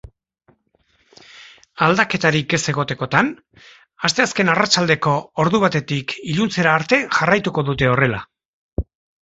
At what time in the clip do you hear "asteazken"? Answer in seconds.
4.09-4.51